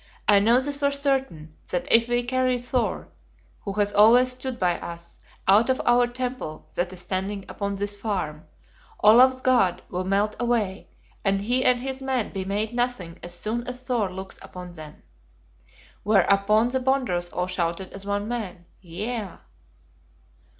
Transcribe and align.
I 0.27 0.39
know 0.39 0.59
this 0.59 0.77
for 0.79 0.89
certain, 0.89 1.53
that 1.69 1.85
if 1.91 2.07
we 2.07 2.23
carry 2.23 2.57
Thor, 2.57 3.09
who 3.59 3.73
has 3.73 3.93
always 3.93 4.31
stood 4.31 4.57
by 4.57 4.79
us, 4.79 5.19
out 5.47 5.69
of 5.69 5.79
our 5.85 6.07
Temple 6.07 6.67
that 6.73 6.91
is 6.91 7.01
standing 7.01 7.45
upon 7.47 7.75
this 7.75 7.95
farm, 7.95 8.45
Olaf's 9.03 9.41
God 9.41 9.83
will 9.91 10.03
melt 10.03 10.35
away, 10.39 10.89
and 11.23 11.41
he 11.41 11.63
and 11.63 11.81
his 11.81 12.01
men 12.01 12.31
be 12.33 12.43
made 12.43 12.73
nothing 12.73 13.19
as 13.21 13.35
soon 13.39 13.63
as 13.67 13.83
Thor 13.83 14.09
looks 14.11 14.39
upon 14.41 14.71
them." 14.71 15.03
Whereupon 16.01 16.69
the 16.69 16.79
Bonders 16.79 17.29
all 17.29 17.45
shouted 17.45 17.93
as 17.93 18.03
one 18.03 18.27
man, 18.27 18.65
"Yea!" 18.79 19.37